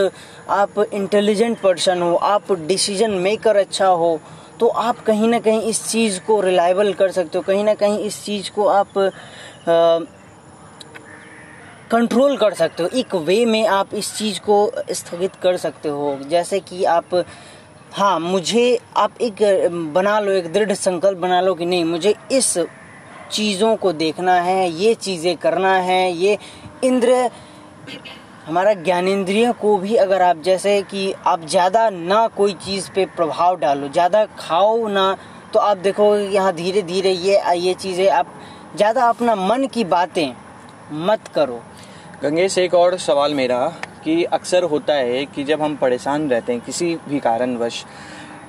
आप 0.52 0.80
इंटेलिजेंट 0.84 1.60
पर्सन 1.62 2.02
हो, 2.02 2.16
आप 2.16 2.52
डिसीज़न 2.52 3.12
मेकर 3.22 3.56
अच्छा 3.58 3.88
हो 3.88 4.20
तो 4.60 4.68
आप 4.68 5.00
कहीं 5.04 5.28
ना 5.28 5.40
कहीं 5.40 5.62
इस 5.70 5.88
चीज़ 5.88 6.20
को 6.26 6.40
रिलायबल 6.42 6.94
कर 6.94 7.12
सकते 7.12 7.38
हो, 7.38 7.44
कहीं 7.44 7.64
ना 7.64 7.74
कहीं 7.76 8.00
इस 8.00 8.24
चीज़ 8.26 8.52
को 8.52 8.68
आप 8.68 8.94
कंट्रोल 11.92 12.38
कर 12.38 12.54
सकते 12.54 12.84
हो, 12.84 12.90
एक 12.90 13.16
वे 13.18 13.44
में 13.46 13.66
आप 13.68 13.94
इस 13.94 14.14
चीज़ 14.18 14.40
को 14.40 14.72
स्थगित 14.92 15.36
कर 15.36 15.58
सकते 15.58 15.90
हो, 15.90 16.18
जैसे 16.30 16.60
कि 16.60 16.84
आप 16.86 17.24
हाँ 17.94 18.20
मुझे 18.20 18.80
आप 18.98 19.22
एक, 19.22 19.36
बना 19.94 20.20
लो, 20.20 20.32
एक 20.32 20.52
दृढ़ 20.54 20.72
संकल्प 20.74 21.18
बना 21.18 21.42
लो 21.42 21.54
कि 21.56 21.66
नहीं, 21.66 21.86
मुझे 21.86 22.14
इस 22.32 22.58
चीज़ों 23.32 23.76
को 23.76 23.92
देखना 23.94 24.34
है, 24.42 24.70
ये 24.72 24.94
चीज़ें 24.96 25.36
करना 25.38 25.74
है, 25.74 26.12
ये 26.12 26.38
इंद्र 26.84 27.30
हमारा 28.46 28.74
ज्ञानेंद्रिय 28.76 29.52
को 29.62 29.78
भी 29.78 29.96
अगर 29.96 30.22
आप 30.22 30.42
जैसे 30.44 30.82
कि 30.84 31.12
आप 31.28 31.46
ज़्यादा 31.46 31.90
ना 31.90 32.28
कोई 32.28 32.54
चीज़ 32.56 32.90
पे 32.92 33.06
प्रभाव 33.08 33.58
डालो, 33.60 33.88
ज़्यादा 33.88 34.26
खाओ 34.40 34.88
ना 34.88 35.16
तो 35.54 35.60
आप 35.60 35.78
देखो 35.78 36.16
यहाँ 36.16 36.54
धीरे 36.56 36.82
धीरे 36.82 37.12
ये 37.12 37.40
ये 37.58 37.74
चीज़ें 37.76 38.10
आप 38.10 38.34
ज़्यादा 38.76 39.06
अपना 39.06 39.36
मन 39.36 39.66
की 39.68 39.84
बातें 39.86 40.34
मत 40.92 41.28
करो। 41.36 41.62
गंगेश, 42.24 42.58
एक 42.58 42.74
और 42.74 42.98
सवाल 43.00 43.34
मेरा 43.34 43.68
कि 44.04 44.24
अक्सर 44.26 44.64
होता 44.66 44.94
है 44.94 45.26
कि 45.26 45.44
जब 45.44 45.62
हम 45.62 45.76
परेशान 45.76 46.30
रहते 46.30 46.54
हैं 46.54 46.62
किसी 46.62 46.96
भी 47.10 47.20
कारणवश 47.20 47.84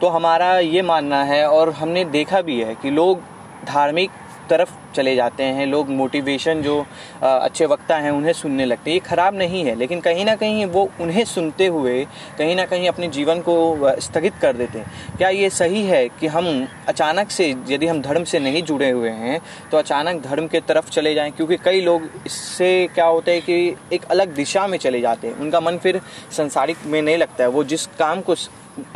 तो 0.01 0.09
हमारा 0.09 0.59
ये 0.59 0.83
मानना 0.83 1.23
है 1.25 1.47
और 1.49 1.71
हमने 1.73 2.05
देखा 2.07 2.41
भी 2.43 2.61
है 2.61 2.75
कि 2.75 2.91
लोग 2.91 3.21
धार्मिक 3.67 4.11
तरफ़ 4.51 4.71
चले 4.97 5.15
जाते 5.17 5.43
हैं। 5.45 5.67
लोग 5.67 5.89
मोटिवेशन 5.91 6.63
जो 6.63 6.79
अच्छे 7.23 7.67
वक्ता 7.67 7.97
हैं 7.97 8.11
उन्हें 8.11 8.33
सुनने 8.33 8.65
लगते 8.65 8.91
हैं। 8.91 8.95
ये 8.95 9.01
खराब 9.01 9.35
नहीं 9.35 9.65
है 9.65 9.75
लेकिन 9.75 10.01
कहीं 10.01 10.25
ना 10.25 10.35
कहीं 10.37 10.65
वो 10.67 10.89
उन्हें 11.01 11.25
सुनते 11.25 11.67
हुए 11.69 12.05
कहीं 12.39 12.57
ना 12.57 12.65
कहीं 12.67 12.89
अपने 12.89 13.09
जीवन 13.09 13.41
को 13.41 13.55
स्थगित 14.01 14.35
कर 14.43 14.57
देते 14.57 14.79
हैं। 14.79 15.17
क्या 15.17 15.29
ये 15.31 15.51
सही 15.53 15.83
है 15.85 16.09
कि 16.11 16.27
हम 16.29 16.67
अचानक 16.89 17.31
से 17.31 17.49
यदि 17.69 17.87
हम 17.87 18.01
धर्म 18.03 18.25
से 18.25 18.39
नहीं 18.41 18.63
जुड़े 18.63 18.91
हुए 18.91 19.11
हैं 19.13 19.41
तो 19.71 19.79
अचानक 19.79 20.23
धर्म 20.23 20.47
के 20.47 20.61
तरफ़ 20.63 20.91
चले 20.91 21.15
जाएँ? 21.15 21.31
क्योंकि 21.31 21.57
कई 21.65 21.81
लोग 21.81 22.09
इससे 22.27 22.87
क्या 22.95 23.07
होता 23.07 23.31
है 23.31 23.41
कि 23.41 23.77
एक 23.93 24.05
अलग 24.07 24.35
दिशा 24.35 24.67
में 24.67 24.79
चले 24.79 25.01
जाते 25.01 25.29
हैं। 25.29 25.37
उनका 25.37 25.61
मन 25.61 25.79
फिर 25.79 26.01
संसारिक 26.33 26.87
में 26.87 27.01
नहीं 27.03 27.17
लगता 27.19 27.45
है। 27.45 27.51
वो 27.51 27.65
जिस 27.65 27.87
काम 27.99 28.21
को 28.21 28.35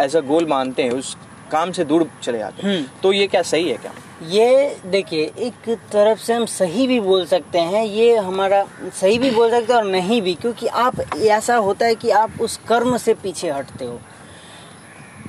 एज 0.00 0.16
अ 0.16 0.20
गोल 0.22 0.46
मानते 0.46 0.82
हैं 0.82 0.90
उस 0.92 1.16
काम 1.50 1.72
से 1.72 1.84
दूर 1.84 2.08
चले 2.22 2.38
जाते 2.38 2.66
हैं। 2.66 2.84
तो 3.02 3.12
ये 3.12 3.26
क्या 3.26 3.42
सही 3.44 3.68
है 3.68 3.76
क्या? 3.76 3.92
ये 4.22 4.76
देखिए 4.86 5.32
एक 5.38 5.68
तरफ़ 5.92 6.18
से 6.18 6.34
हम 6.34 6.44
सही 6.46 6.86
भी 6.86 6.98
बोल 7.00 7.24
सकते 7.26 7.58
हैं 7.58 7.84
ये 7.84 8.16
हमारा 8.16 8.64
सही 8.94 9.18
भी 9.18 9.30
बोल 9.30 9.50
सकते 9.50 9.72
हैं 9.72 9.80
और 9.80 9.86
नहीं 9.86 10.20
भी 10.22 10.34
क्योंकि 10.34 10.66
आप 10.66 11.00
ऐसा 11.16 11.56
होता 11.56 11.86
है 11.86 11.94
कि 11.94 12.10
आप 12.10 12.40
उस 12.40 12.56
कर्म 12.68 12.96
से 12.96 13.14
पीछे 13.14 13.50
हटते 13.50 13.84
हो। 13.84 14.00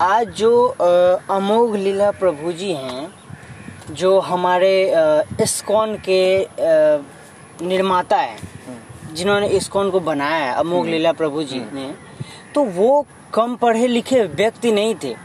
आज 0.02 0.30
जो 0.30 0.66
अमोघ 0.68 1.76
लीला 1.76 2.12
प्रभु 2.12 2.52
जी 2.52 2.72
हैं 2.74 3.14
जो 3.92 4.20
हमारे 4.20 4.74
इस्कॉन 5.42 5.96
के 6.10 6.48
निर्माता 7.66 8.18
हैं 8.18 9.14
जिन्होंने 9.14 9.48
इस्कॉन 9.48 9.90
को 9.92 10.00
बनाया 10.00 10.46
है 10.46 10.54
अमोघ 10.56 10.86
लीला 10.88 11.12
प्रभु 11.12 11.44
जी 11.44 11.60
ने 11.74 11.94
तो 12.56 12.64
वो 12.64 13.06
कम 13.34 13.56
पढ़े 13.56 13.88
लिखे 13.88 14.24
व्यक्ति 14.24 14.72
नहीं 14.72 14.96
थे। 15.04 15.16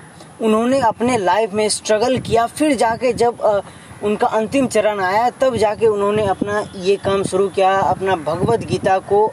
उन्होंने 0.42 0.80
अपने 0.80 1.18
लाइफ 1.18 1.52
में 1.52 1.68
स्ट्रगल 1.68 2.18
किया 2.18 2.46
फिर 2.46 2.74
जाके 2.76 3.12
जब 3.12 3.40
अ, 3.40 3.60
उनका 4.02 4.26
अंतिम 4.26 4.66
चरण 4.66 5.00
आया 5.00 5.30
तब 5.30 5.56
जाके 5.56 5.86
उन्होंने 5.86 6.26
अपना 6.26 6.68
ये 6.76 6.96
काम 6.96 7.22
शुरू 7.22 7.48
किया 7.48 7.76
अपना 7.76 8.16
भगवत 8.16 8.60
गीता 8.60 8.98
को 8.98 9.32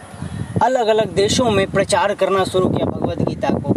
अलग 0.64 0.88
अलग 0.88 1.14
देशों 1.14 1.52
में 1.52 1.72
प्रचार 1.72 2.14
करना 2.14 2.44
शुरू 2.44 2.70
किया 2.70 2.86
भगवत 2.86 3.22
गीता 3.22 3.50
को। 3.50 3.74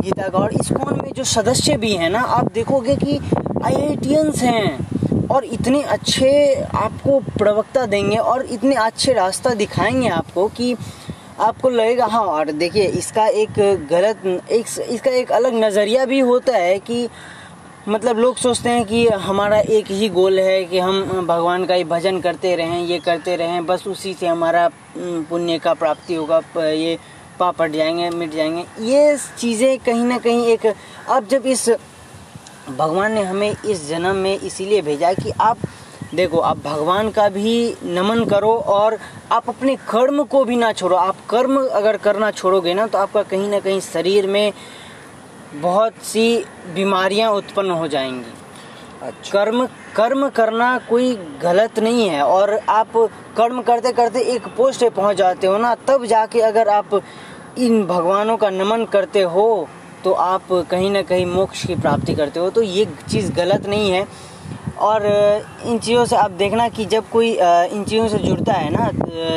गीता 0.00 0.28
का 0.28 0.38
और 0.38 0.54
इस्कॉन 0.54 1.00
में 1.02 1.12
जो 1.12 1.24
सदस्य 1.24 1.76
भी 1.76 1.92
हैं 1.92 2.10
ना 2.10 2.20
आप 2.20 2.52
देखोगे 2.52 2.96
कि 2.96 3.20
आई 3.64 3.98
हैं 4.38 4.88
और 5.30 5.44
इतने 5.44 5.82
अच्छे 5.82 6.54
आपको 6.74 7.18
प्रवक्ता 7.20 7.86
देंगे 7.86 8.16
और 8.16 8.42
इतने 8.42 8.74
अच्छे 8.74 9.12
रास्ता 9.12 9.50
दिखाएँगे 9.50 10.08
आपको 10.08 10.48
कि 10.48 10.76
आपको 11.40 11.70
लगेगा 11.70 12.06
हाँ 12.06 12.22
और 12.22 12.50
देखिए, 12.52 12.84
इसका 12.84 13.26
एक 13.26 13.58
गलत, 13.90 14.26
एक 14.50 14.66
इसका 14.90 15.10
एक 15.10 15.32
अलग 15.32 15.54
नज़रिया 15.54 16.04
भी 16.04 16.18
होता 16.20 16.56
है 16.56 16.78
कि 16.80 17.08
मतलब 17.88 18.18
लोग 18.18 18.36
सोचते 18.36 18.68
हैं 18.68 18.84
कि 18.84 19.06
हमारा 19.08 19.58
एक 19.60 19.90
ही 19.90 20.08
गोल 20.08 20.38
है 20.40 20.64
कि 20.64 20.78
हम 20.78 21.26
भगवान 21.26 21.64
का 21.66 21.74
ही 21.74 21.84
भजन 21.84 22.20
करते 22.20 22.54
रहें, 22.56 22.80
ये 22.80 22.98
करते 22.98 23.36
रहें, 23.36 23.64
बस 23.66 23.86
उसी 23.86 24.14
से 24.14 24.26
हमारा 24.26 24.68
पुण्य 24.96 25.58
का 25.58 25.74
प्राप्ति 25.74 26.14
होगा 26.14 26.40
ये 26.64 26.98
पाप 27.38 27.62
हट 27.62 27.70
जाएँगे, 27.70 28.10
मिट 28.10 28.34
जाएँगे। 28.34 28.64
ये 28.84 29.16
चीज़ें 29.38 29.78
कहीं 29.78 30.04
ना 30.04 30.18
कहीं 30.18 30.46
एक, 30.46 30.66
अब 30.66 31.26
जब 31.26 31.46
इस, 31.46 31.68
भगवान 32.70 33.12
ने 33.12 33.22
हमें 33.22 33.50
इस 33.50 33.88
जन्म 33.88 34.16
में 34.16 34.38
इसीलिए 34.38 34.82
भेजा 34.82 35.12
कि 35.12 35.32
आप 35.40 35.58
देखो 36.14 36.38
आप 36.38 36.58
भगवान 36.58 37.10
का 37.10 37.28
भी 37.28 37.74
नमन 37.84 38.24
करो 38.24 38.52
और 38.66 38.96
आप 39.32 39.48
अपने 39.48 39.74
कर्म 39.88 40.22
को 40.24 40.44
भी 40.44 40.56
ना 40.56 40.72
छोड़ो। 40.72 40.96
आप 40.96 41.16
कर्म 41.30 41.56
अगर 41.60 41.96
करना 41.96 42.30
छोड़ोगे 42.30 42.74
ना 42.74 42.86
तो 42.86 42.98
आपका 42.98 43.22
कहीं 43.22 43.48
ना 43.48 43.58
कहीं 43.60 43.80
शरीर 43.80 44.26
में 44.26 44.52
बहुत 45.54 45.92
सी 46.02 46.44
बीमारियाँ 46.74 47.32
उत्पन्न 47.32 47.70
हो 47.70 47.88
जाएँगी। 47.88 48.32
अच्छा। 49.02 49.32
कर्म 49.32 49.66
कर्म 49.96 50.28
करना 50.28 50.76
कोई 50.88 51.14
गलत 51.42 51.78
नहीं 51.78 52.08
है 52.08 52.22
और 52.22 52.54
आप 52.68 52.96
कर्म 53.36 53.60
करते 53.62 53.92
करते 53.92 54.20
एक 54.34 54.46
पोस्ट 54.56 54.80
पे 54.80 54.88
पहुँच 54.90 55.16
जाते 55.16 55.46
हो 55.46 55.58
ना 55.58 55.74
तब 55.88 56.04
जाके 56.04 56.40
अगर 56.40 56.68
आप 56.68 57.00
इन 57.58 57.84
भगवानों 57.86 58.36
का 58.36 58.50
नमन 58.50 58.84
करते 58.84 59.22
हो 59.26 59.68
तो 60.04 60.12
आप 60.12 60.48
कहीं 60.70 60.90
ना 60.90 61.02
कहीं 61.02 61.26
मोक्ष 61.26 61.66
की 61.66 61.74
प्राप्ति 61.74 62.14
करते 62.14 62.40
हो। 62.40 62.50
तो 62.50 62.62
ये 62.62 62.84
चीज़ 63.10 63.32
गलत 63.32 63.66
नहीं 63.66 63.90
है। 63.90 64.06
और 64.80 65.06
इन 65.66 65.78
चीज़ों 65.78 66.04
से 66.04 66.16
आप 66.16 66.30
देखना 66.30 66.68
कि 66.68 66.84
जब 66.86 67.08
कोई 67.10 67.30
इन 67.32 67.84
चीज़ों 67.84 68.08
से 68.08 68.18
जुड़ता 68.18 68.52
है 68.52 68.70
ना 68.70 68.90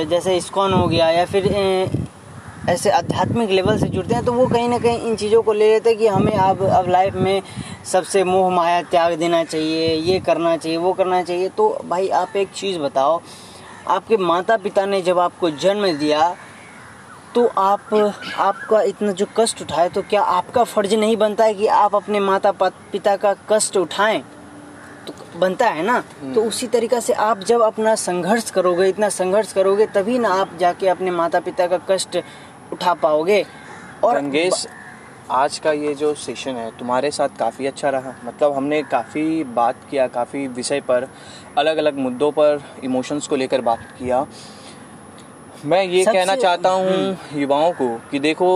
जैसे 0.10 0.36
इस्कॉन 0.38 0.74
हो 0.74 0.88
गया 0.88 1.10
या 1.10 1.26
फिर 1.26 1.48
ऐसे 2.70 2.90
आध्यात्मिक 2.90 3.50
लेवल 3.50 3.78
से 3.80 3.88
जुड़ते 3.90 4.16
हैं 4.16 4.24
तो 4.26 4.34
वो 4.34 4.46
कहीं 4.48 4.68
ना 4.70 4.78
कहीं 4.80 5.00
इन 5.02 5.16
चीज़ों 5.16 5.42
को 5.44 5.54
ले 5.54 5.72
लेते 5.72 5.90
हैं 5.90 6.00
कि 6.00 6.08
हमें 6.08 6.34
अब 6.34 6.62
अब 6.64 6.90
लाइफ 6.90 7.14
में 7.16 7.42
सबसे 7.92 8.24
मोह, 8.24 8.50
माया, 8.50 8.82
त्याग 8.84 9.14
देना 9.20 9.44
चाहिए, 9.44 9.94
ये 9.94 10.20
करना 10.20 10.56
चाहिए, 10.58 10.78
वो 10.78 10.92
करना 10.94 11.22
चाहिए। 11.24 11.50
तो 11.50 11.68
भाई, 11.86 12.08
आप 12.10 12.36
एक 12.36 12.52
चीज़ 12.56 12.78
बताओ, 12.80 13.20
आपके 13.88 14.18
माता 14.18 14.58
पिता 14.58 14.86
ने 14.86 15.02
जब 15.02 15.20
आपको 15.20 15.50
जन्म 15.52 15.92
दिया 15.98 16.36
तो 17.36 17.46
आप, 17.58 17.94
आपका 18.40 18.82
इतना 18.84 19.12
जो 19.12 19.26
कष्ट 19.38 19.62
उठाए 19.62 19.90
तो 19.90 20.02
क्या 20.02 20.22
आपका 20.22 20.64
फ़र्ज़ 20.66 20.96
नहीं 20.96 21.18
बनता 21.18 21.46
है 21.46 21.54
कि 21.54 21.68
आप 21.68 21.96
अपने 21.96 22.20
माता 22.20 22.52
पिता 22.62 23.16
का 23.18 23.34
कष्ट 23.50 23.78
उठाएँ? 23.78 24.24
बनता 25.36 25.68
है 25.68 25.84
ना 25.84 26.00
तो 26.36 26.44
उसी 26.44 26.68
तरीका 26.68 27.00
से 27.00 27.14
आप 27.16 27.40
जब 27.44 27.62
अपना 27.62 27.96
संघर्ष 27.98 28.50
करोगे 28.52 28.88
इतना 28.90 29.10
संघर्ष 29.12 29.54
करोगे 29.54 29.86
तभी 29.88 30.18
ना 30.20 30.30
आप 30.34 30.58
जाके 30.60 30.88
अपने 30.88 31.12
माता 31.12 31.40
पिता 31.40 31.68
का 31.68 31.78
कष्ट 31.90 32.18
उठा 32.74 32.94
पाओगे। 32.96 33.46
और 34.04 34.16
रंगेश 34.16 34.68
आज 35.32 35.58
का 35.60 35.72
ये 35.72 35.94
जो 35.96 36.14
सेशन 36.16 36.56
है 36.56 36.70
तुम्हारे 36.80 37.12
साथ 37.12 37.38
काफ़ी 37.40 37.68
अच्छा 37.68 37.90
रहा। 37.90 38.14
मतलब 38.26 38.54
हमने 38.54 38.82
काफ़ी 38.84 39.44
बात 39.44 39.76
किया 39.92 40.08
काफ़ी 40.10 40.46
विषय 40.50 40.82
पर 40.82 41.08
अलग 41.58 41.78
अलग 41.78 41.98
मुद्दों 41.98 42.32
पर 42.32 42.62
इमोशंस 42.84 43.28
को 43.28 43.36
लेकर 43.36 43.62
बात 43.62 43.88
किया। 44.00 44.26
मैं 45.66 45.84
ये 45.84 46.04
कहना 46.06 46.36
चाहता 46.36 46.70
हूँ 46.70 47.18
युवाओं 47.36 47.72
को 47.74 47.96
कि 48.12 48.20
देखो 48.20 48.50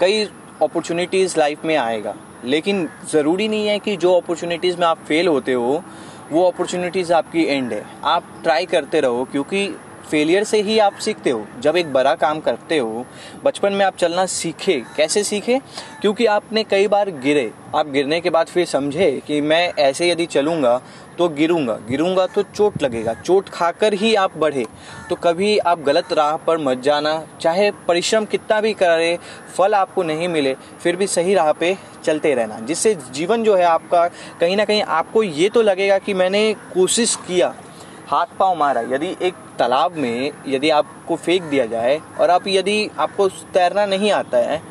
कई 0.00 0.24
अपॉर्चुनिटीज़ 0.62 1.38
लाइफ 1.38 1.64
में 1.64 1.76
आएगा। 1.76 2.14
लेकिन 2.44 2.88
ज़रूरी 3.12 3.48
नहीं 3.48 3.66
है 3.66 3.78
कि 3.78 3.96
जो 3.96 4.14
अपॉर्चुनिटीज़ 4.14 4.76
में 4.78 4.86
आप 4.86 4.98
फेल 4.98 5.28
होते 5.28 5.52
हो, 5.52 5.84
वो 6.32 6.50
अपॉर्चुनिटीज़ 6.50 7.12
आपकी 7.12 7.44
एंड 7.44 7.72
है। 7.72 7.86
आप 8.04 8.24
ट्राई 8.42 8.66
करते 8.66 9.00
रहो, 9.00 9.24
क्योंकि 9.24 9.76
फेलियर 10.10 10.44
से 10.44 10.62
ही 10.62 10.78
आप 10.78 10.94
सीखते 10.94 11.30
हो। 11.30 11.46
जब 11.60 11.76
एक 11.76 11.92
बड़ा 11.92 12.14
काम 12.14 12.40
करते 12.40 12.78
हो, 12.78 13.06
बचपन 13.44 13.72
में 13.72 13.84
आप 13.86 13.96
चलना 13.96 14.26
सीखे। 14.26 14.82
कैसे 14.96 15.24
सीखे? 15.24 15.58
क्योंकि 16.00 16.26
आपने 16.26 16.64
कई 16.64 16.88
बार 16.88 17.10
गिरे। 17.10 17.52
आप 17.76 17.88
गिरने 17.88 18.20
के 18.20 18.30
बाद 18.30 18.46
फिर 18.46 18.66
समझे 18.66 19.22
कि 19.26 19.40
मैं 19.40 19.72
ऐसे 19.78 20.10
यदि 20.10 20.26
चलूँगा 20.26 20.82
तो 21.18 21.28
गिरूँगा। 21.28 21.74
गिरूँगा 21.88 22.26
तो 22.26 22.42
चोट 22.44 22.82
लगेगा। 22.82 23.14
चोट 23.14 23.48
खाकर 23.48 23.94
ही 23.94 24.14
आप 24.14 24.36
बढ़े। 24.36 24.66
तो 25.10 25.16
कभी 25.16 25.56
आप 25.58 25.80
गलत 25.80 26.12
राह 26.12 26.36
पर 26.36 26.58
मत 26.58 26.78
जाना। 26.78 27.22
चाहे 27.40 27.70
परिश्रम 27.88 28.24
कितना 28.24 28.60
भी 28.60 28.72
करे, 28.74 29.18
फल 29.56 29.74
आपको 29.74 30.02
नहीं 30.02 30.28
मिले, 30.28 30.54
फिर 30.82 30.96
भी 30.96 31.06
सही 31.06 31.34
राह 31.34 31.52
पे 31.52 31.76
चलते 32.04 32.34
रहना। 32.34 32.58
जिससे 32.60 32.94
जीवन 33.12 33.44
जो 33.44 33.56
है 33.56 33.64
आपका, 33.64 34.06
कहीं 34.40 34.56
ना 34.56 34.64
कहीं 34.64 34.82
आपको 34.82 35.22
ये 35.22 35.48
तो 35.48 35.62
लगेगा 35.62 35.98
कि 35.98 36.14
मैंने 36.14 36.52
कोशिश 36.74 37.16
किया, 37.26 37.54
हाथ 38.08 38.26
पाँव 38.38 38.56
मारा। 38.56 38.80
यदि 38.86 39.14
एक 39.22 39.34
तालाब 39.58 39.96
में 39.96 40.30
यदि 40.48 40.70
आपको 40.70 41.16
फेंक 41.16 41.42
दिया 41.42 41.66
जाए 41.66 42.00
और 42.20 42.30
आप 42.30 42.46
यदि 42.48 42.88
आपको 42.98 43.28
तैरना 43.28 43.86
नहीं 43.86 44.10
आता 44.12 44.38
है 44.40 44.62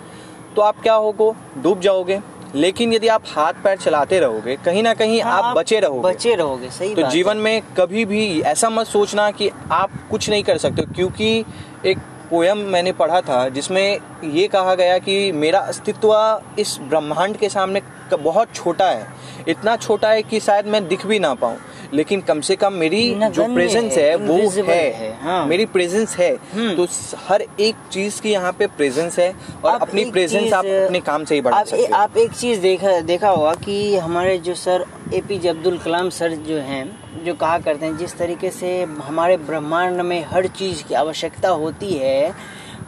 तो 0.56 0.62
आप 0.62 0.82
क्या 0.82 0.94
होगो? 0.96 1.36
डूब 1.58 1.80
जाओगे। 1.80 2.20
लेकिन 2.56 2.94
यदि 2.94 3.08
आप 3.08 3.24
हाथ 3.28 3.54
पैर 3.64 3.78
चलाते 3.78 4.20
रहोगे 4.20 4.56
कहीं 4.66 4.84
ना 4.84 4.94
कहीं 4.94 5.22
हाँ, 5.22 5.42
आप 5.42 5.58
बचे 5.58 5.80
रहोगे। 5.80 6.10
बचे 6.10 6.36
रहोगे 6.36 6.70
सही 6.70 6.94
तो 6.96 7.10
जीवन 7.10 7.38
में 7.38 7.62
कभी 7.78 8.06
भी 8.06 8.42
ऐसा 8.42 8.70
मत 8.70 8.88
सोचना 8.88 9.30
कि 9.32 9.50
आप 9.72 9.92
कुछ 10.12 10.30
नहीं 10.30 10.44
कर 10.44 10.58
सकते 10.58 10.82
क्योंकि 10.96 11.46
एक 11.86 11.98
पोयम 12.30 12.58
मैंने 12.58 12.92
पढ़ा 12.92 13.22
था 13.22 13.50
जिसमें 13.50 13.98
ये 14.24 14.48
कहा 14.48 14.76
गया 14.76 14.98
कि 14.98 15.32
मेरा 15.32 15.60
अस्तित्व 15.60 16.42
इस 16.60 16.78
ब्रह्मांड 16.82 17.38
के 17.38 17.50
सामने 17.50 17.82
बहुत 18.14 18.48
छोटा 18.56 18.86
है। 18.86 19.08
इतना 19.48 19.76
छोटा 19.76 20.10
है 20.10 20.22
कि 20.24 20.40
शायद 20.40 20.66
मैं 20.66 20.88
दिख 20.88 21.06
भी 21.06 21.20
ना 21.20 21.34
पाऊँ। 21.34 21.58
लेकिन 21.94 22.22
कम 22.22 22.42
से 22.42 22.56
कम 22.56 22.74
मेरी 22.74 23.16
जो 23.16 23.54
प्रेजेंस 23.54 23.94
है, 23.94 24.10
है 24.10 24.16
वो 24.16 24.64
है, 24.64 24.94
है, 24.94 25.18
हाँ। 25.22 25.46
मेरी 25.46 25.66
प्रेजेंस 25.66 26.18
है। 26.18 26.36
हम्म। 26.54 26.76
तो 26.76 26.88
हर 27.28 27.44
एक 27.60 27.76
चीज़ 27.92 28.22
की 28.22 28.32
यहाँ 28.32 28.52
पे 28.52 28.68
प्रेजेंस 28.68 29.20
है 29.20 29.34
और 29.66 29.82
अपनी 29.82 30.06
प्रेजेंस 30.06 30.54
आप 30.54 30.66
अपने 30.66 31.00
काम 31.00 31.26
से 31.26 31.36
ही 31.36 31.42
बढ़ा 31.42 31.58
आप, 31.58 31.66
सकते 31.66 31.86
आप 31.86 32.18
एक 32.18 32.32
चीज़ 32.32 32.62
देखा 32.62 33.00
देखा 33.00 33.30
होगा 33.30 33.54
कि 33.54 33.98
हमारे 33.98 34.38
जो 34.38 34.54
sir 34.56 34.86
A 35.08 35.20
P 35.28 35.38
J 35.40 35.50
Abdul 35.50 35.78
Kalam 35.78 36.10
sir 36.10 36.34
जो 36.48 36.58
हैं, 36.60 36.86
जो 37.26 37.34
कहा 37.34 37.58
करते 37.60 37.86
हैं, 37.86 37.98
जिस 37.98 38.18
तरीके 38.18 38.50
से 38.52 38.82
हमारे 38.84 39.38
ब्रह्मांड 39.40 40.02
में 40.02 40.24
हर 40.26 40.48
चीज़ 40.50 40.84
की 40.84 40.96
आवश्यकता 40.96 41.50
होती 41.52 41.94
है, 41.94 42.34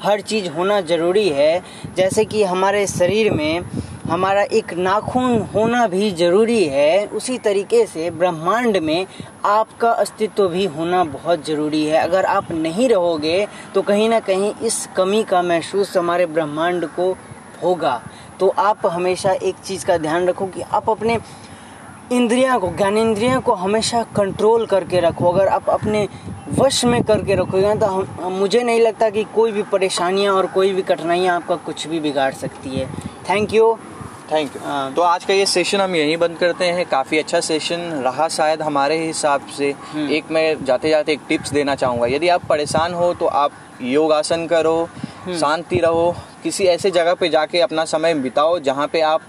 हर 0.04 0.22
चीज़ 0.22 0.50
होना 0.50 0.80
ज़रूरी 0.82 1.28
है, 1.30 1.62
जैसे 1.98 2.26
कि 2.26 2.44
हमारे 2.44 2.86
शरीर 2.88 3.32
में 3.34 3.62
हमारा 4.10 4.42
एक 4.52 4.74
नाखून 4.74 5.40
होना 5.54 5.88
भी 5.88 6.12
ज़रूरी 6.12 6.64
है, 6.66 7.06
उसी 7.08 7.38
तरीके 7.38 7.86
से 7.86 8.10
ब्रह्मांड 8.12 8.78
में 8.78 9.06
आपका 9.46 9.92
अस्तित्व 9.94 10.48
भी 10.50 10.66
होना 10.68 11.04
बहुत 11.06 11.46
ज़रूरी 11.48 11.84
है। 11.86 11.98
अगर 12.00 12.26
आप 12.28 12.52
नहीं 12.52 12.90
रहोगे 12.90 13.46
तो 13.76 13.82
कहीं 13.82 14.10
ना 14.10 14.20
कहीं 14.22 14.54
इस 14.64 14.88
कमी 14.98 15.24
का 15.24 15.42
महसूस 15.42 15.98
हमारे 15.98 16.26
ब्रह्मांड 16.28 16.86
को 16.96 17.12
होगा। 17.64 18.02
तो 18.40 18.48
आप 18.60 18.86
हमेशा 18.86 19.32
एक 19.34 19.56
चीज़ 19.66 19.86
का 19.86 19.98
ध्यान 19.98 20.28
रखो 20.28 20.46
कि 20.48 20.62
आप 20.62 20.90
अपने 20.90 21.18
इंद्रियाँ 22.12 22.60
को 22.60 22.68
ज्ञानेंद्रियाँ 22.68 23.42
को 23.42 23.54
हमेशा 23.54 24.02
कंट्रोल 24.16 24.66
करके 24.66 25.00
रखो। 25.00 25.32
अगर 25.32 25.48
आप 25.48 25.70
अपने 25.70 26.08
वश 26.60 26.84
में 26.86 27.02
करके 27.04 27.36
रखोगे 27.36 27.76
तो 27.76 27.86
हम, 27.86 28.34
मुझे 28.34 28.64
नहीं 28.64 28.80
लगता 28.82 29.10
कि 29.10 29.24
कोई 29.36 29.52
भी 29.52 29.64
परेशानियाँ 29.64 30.34
और 30.36 30.48
कोई 30.48 30.74
भी 30.74 30.82
कठिनाइयाँ 30.82 31.36
आपका 31.36 31.56
कुछ 31.56 31.88
भी 31.88 32.00
बिगाड़ 32.00 32.34
सकती 32.34 32.70
है। 32.70 32.88
Thank 33.30 33.54
you 33.54 33.74
thank 34.32 34.56
you. 34.56 34.62
तो 34.96 35.02
आज 35.02 35.26
का 35.26 35.34
ये 35.34 35.46
सेशन 35.46 35.82
हम 35.82 35.96
यहीं 35.96 36.18
बंद 36.18 36.38
करते 36.38 36.66
हैं। 36.66 36.86
काफ़ी 36.86 37.18
अच्छा 37.18 37.40
सेशन 37.40 37.80
रहा 38.06 38.28
शायद 38.30 38.62
हमारे 38.62 38.98
हिसाब 38.98 39.46
से। 39.58 39.72
हम्म। 39.94 40.10
एक 40.10 40.32
मैं 40.32 40.66
जाते 40.66 40.90
जाते 40.90 41.12
एक 41.12 41.22
टिप्स 41.30 41.54
देना 41.54 41.76
चाहूँगा। 41.76 42.08
यदि 42.08 42.30
आप 42.30 42.46
परेशान 42.50 42.94
हो 42.94 43.14
तो 43.14 43.26
आप 43.26 43.52
योगासन 43.82 44.46
करो 44.48 44.78
हम्म। 45.26 45.38
शांति 45.38 45.80
रहो। 45.80 46.16
किसी 46.44 46.66
ऐसे 46.66 46.92
जगह 46.92 47.14
पे 47.14 47.30
जाके 47.30 47.60
अपना 47.62 47.86
समय 47.86 48.14
बिताओ 48.16 48.60
जहाँ 48.60 48.88
पे 48.88 49.02
आप 49.02 49.22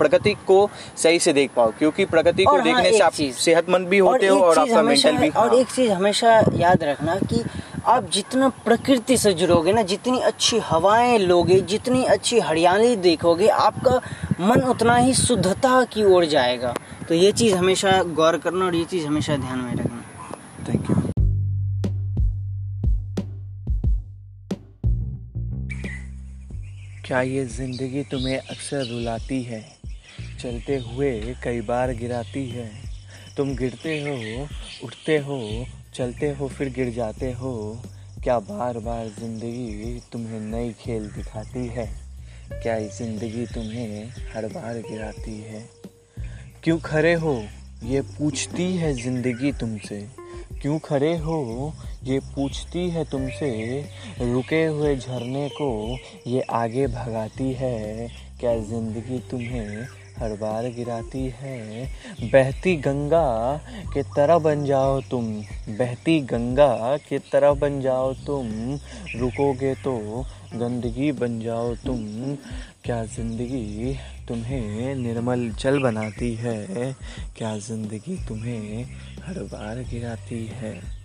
प्रकृति 0.00 0.34
को 0.46 0.58
सही 0.96 1.18
से 1.18 1.32
देख 1.32 1.50
पाओ 1.56 1.72
क्योंकि 1.78 2.04
प्रकृति 2.06 2.44
को 2.44 2.54
हाँ, 2.56 2.64
देखने 2.64 2.92
से 2.92 2.98
आप 3.04 3.12
सेहतमंद 3.12 3.88
भी 3.88 3.98
होते 3.98 4.26
हो 4.26 4.38
और 4.40 4.58
आपका 4.58 4.82
मेंटल 4.82 5.16
भी 5.16 5.28
और 5.30 5.48
हाँ। 5.48 5.58
एक 5.58 5.70
चीज़ 5.70 5.90
हमेशा 5.92 6.38
याद 6.56 6.84
रखना 6.84 7.16
कि 7.30 7.42
आप 7.86 8.10
जितना 8.12 8.48
प्रकृति 8.64 9.16
से 9.16 9.32
जुड़ोगे 9.34 9.72
ना 9.72 9.82
जितनी 9.82 10.18
अच्छी 10.20 10.58
हवाएँ 10.64 11.18
लोगे 11.18 11.60
जितनी 11.70 12.04
अच्छी 12.14 12.38
हरियाली 12.40 12.96
देखोगे 13.06 13.48
आपका 13.48 14.00
मन 14.40 14.62
उतना 14.70 14.96
ही 14.96 15.14
शुद्धता 15.14 15.82
की 15.84 16.04
ओर 16.04 16.24
जाएगा। 16.24 16.74
तो 17.08 17.14
ये 17.14 17.32
चीज़ 17.32 17.54
हमेशा 17.54 18.02
गौर 18.18 18.38
करना 18.38 18.64
और 18.64 18.74
ये 18.74 18.84
चीज़ 18.84 19.06
हमेशा 19.06 19.36
ध्यान 19.36 19.58
में 19.58 19.74
रखना। 19.74 20.04
थैंक 20.68 20.90
यू 20.90 20.96
क्या 27.06 27.20
ये 27.22 27.44
ज़िंदगी 27.46 28.02
तुम्हें 28.10 28.38
अक्सर 28.38 28.86
रुलाती 28.86 29.42
है? 29.42 29.79
चलते 30.42 30.76
हुए 30.78 31.34
कई 31.44 31.60
बार 31.60 31.92
गिराती 31.94 32.48
है। 32.48 32.70
तुम 33.36 33.54
गिरते 33.56 34.00
हो, 34.02 34.46
उठते 34.84 35.18
हो, 35.18 35.66
चलते 35.94 36.30
हो, 36.30 36.48
फिर 36.48 36.68
गिर 36.68 36.90
जाते 36.90 37.32
हो। 37.32 37.82
क्या 38.22 38.38
बार 38.38 38.78
बार 38.78 39.06
ज़िंदगी 39.08 40.00
तुम्हें 40.12 40.40
नई 40.40 40.72
खेल 40.72 41.06
दिखाती 41.06 41.66
है? 41.66 41.86
क्या 42.52 42.78
ज़िंदगी 42.80 43.46
तुम्हें 43.46 44.12
हर 44.34 44.46
बार 44.46 44.78
गिराती 44.90 45.36
है? 45.40 45.64
क्यों 46.64 46.78
खड़े 46.78 47.14
हो, 47.14 47.44
ये 47.84 48.00
पूछती 48.00 48.76
है 48.76 48.92
ज़िंदगी 48.94 49.52
तुमसे। 49.52 50.00
क्यों 50.62 50.78
खड़े 50.78 51.16
हो, 51.16 51.72
ये 52.04 52.18
पूछती 52.34 52.88
है 52.90 53.04
तुमसे। 53.04 53.52
रुके 54.20 54.64
हुए 54.64 54.96
झरने 54.96 55.48
को 55.48 55.98
ये 56.26 56.40
आगे 56.40 56.86
भगाती 56.86 57.52
है। 57.52 58.08
क्या 58.40 58.58
ज़िंदगी 58.58 59.18
तुम्हें 59.30 59.99
हर 60.20 60.32
बार 60.32 60.64
गिराती 60.64 61.26
है। 61.36 61.84
बहती 62.22 62.76
गंगा 62.76 63.56
के 63.94 64.02
तरह 64.02 64.38
बन 64.38 64.64
जाओ 64.64 65.00
तुम। 65.00 65.24
बहती 65.68 66.20
गंगा 66.20 66.96
के 66.96 67.18
तरह 67.18 67.52
बन 67.52 67.80
जाओ 67.80 68.12
तुम। 68.14 68.48
रुकोगे 69.20 69.74
तो 69.74 70.24
गंदगी 70.54 71.12
बन 71.12 71.40
जाओ 71.40 71.74
तुम। 71.74 71.98
क्या 72.84 73.04
ज़िंदगी 73.04 73.96
तुम्हें 74.28 74.94
निर्मल 74.94 75.48
जल 75.50 75.78
बनाती 75.78 76.34
है? 76.34 76.96
क्या 77.36 77.56
ज़िंदगी 77.58 78.16
तुम्हें 78.28 78.84
हर 79.24 79.38
बार 79.38 79.82
गिराती 79.90 80.46
है? 80.46 81.00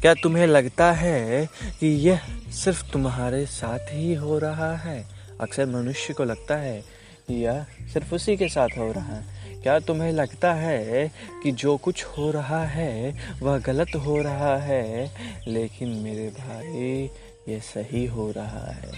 क्या 0.00 0.14
तुम्हें 0.14 0.46
लगता 0.46 0.92
है 0.92 1.46
कि 1.80 1.86
यह 1.86 2.20
सिर्फ़ 2.52 2.92
तुम्हारे 2.92 3.46
साथ 3.46 3.78
ही 3.78 4.14
हो 4.14 4.38
रहा 4.38 4.76
है? 4.76 5.04
अक्सर 5.40 5.66
मनुष्य 5.66 6.14
को 6.14 6.24
लगता 6.24 6.56
है 6.56 7.03
यह 7.30 7.66
सिर्फ़ 7.92 8.14
उसी 8.14 8.36
के 8.36 8.48
साथ 8.48 8.68
हो 8.78 8.92
रहा 8.92 9.16
है। 9.16 9.34
क्या 9.62 9.78
तुम्हें 9.78 10.12
लगता 10.12 10.54
है 10.54 11.12
कि 11.42 11.52
जो 11.52 11.76
कुछ 11.76 12.04
हो 12.04 12.30
रहा 12.30 12.64
है, 12.64 13.14
वह 13.42 13.58
गलत 13.58 13.94
हो 13.94 14.22
रहा 14.22 14.56
है? 14.56 15.10
लेकिन 15.48 15.88
मेरे 15.88 16.28
भाई, 16.28 17.10
ये 17.48 17.60
सही 17.60 18.06
हो 18.06 18.30
रहा 18.30 18.72
है। 18.72 18.92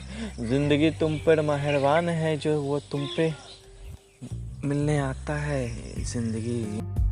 ज़िंदगी 0.48 0.90
तुम 0.90 1.18
पर 1.18 1.40
मेहरबान 1.40 2.08
है, 2.08 2.36
जो 2.36 2.62
वो 2.62 2.80
तुम 2.80 3.06
पे 3.16 3.32
मिलने 4.64 4.98
आता 4.98 5.36
है, 5.36 5.68
ज़िंदगी। 6.04 7.05